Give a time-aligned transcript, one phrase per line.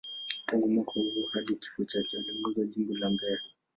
[0.45, 3.39] Tangu mwaka huo hadi kifo chake, aliongoza Jimbo la Mbeya.